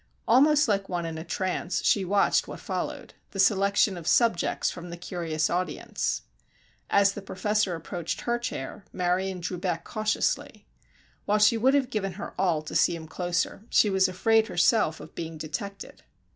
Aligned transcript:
Almost 0.27 0.67
like 0.67 0.89
one 0.89 1.05
in 1.05 1.19
a 1.19 1.23
trance, 1.23 1.83
she 1.83 2.03
watched 2.03 2.47
what 2.47 2.59
followed; 2.59 3.13
the 3.33 3.39
selection 3.39 3.97
of 3.97 4.07
"subjects" 4.07 4.71
from 4.71 4.89
the 4.89 4.97
curious 4.97 5.47
audience. 5.47 6.23
As 6.89 7.13
the 7.13 7.21
professor 7.21 7.75
approached 7.75 8.21
her 8.21 8.39
chair, 8.39 8.83
Marion 8.91 9.41
drew 9.41 9.59
back 9.59 9.83
cautiously. 9.85 10.65
While 11.25 11.37
she 11.37 11.55
would 11.55 11.75
have 11.75 11.91
given 11.91 12.13
her 12.13 12.33
all 12.41 12.63
to 12.63 12.73
see 12.75 12.95
him 12.95 13.07
closer, 13.07 13.61
she 13.69 13.91
was 13.91 14.07
afraid 14.07 14.47
herself 14.47 14.99
of 14.99 15.13
being 15.13 15.37
detected. 15.37 16.01